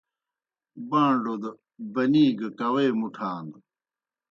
بان٘ڈوْ 0.89 1.33
دہ 1.41 1.49
بنی 1.93 2.25
گہ 2.39 2.49
کاؤے 2.59 2.85
مُٹھان۔ 2.99 3.45